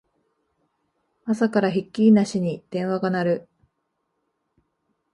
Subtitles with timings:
[1.25, 3.49] 朝からひっきりなしに電話が鳴る